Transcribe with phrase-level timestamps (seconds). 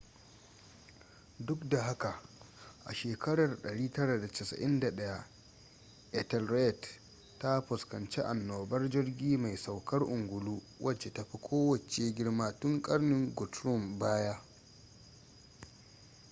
[1.39, 2.21] duk da haka
[2.85, 5.23] a 991
[6.11, 6.87] ethelred
[7.39, 13.99] ta fuskanci anobar jirgi mai saukar ungulu wace ta fi kowace girma tun karnin guthrum
[13.99, 14.41] baya